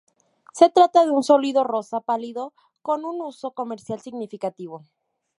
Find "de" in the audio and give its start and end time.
1.05-1.11